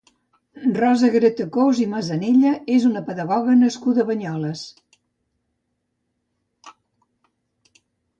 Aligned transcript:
Rosa 0.75 1.07
Gratacós 1.15 1.81
i 1.81 1.83
Masanella 1.91 2.53
és 2.75 2.87
una 2.91 3.03
pedagoga 3.09 3.57
nascuda 3.59 4.05
a 4.05 4.05
Banyoles. 4.07 4.65